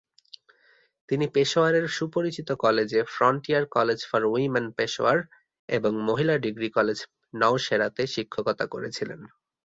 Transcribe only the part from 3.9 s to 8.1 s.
for women Peshawar" এবং "মহিলা degree college নওশেরা"-তে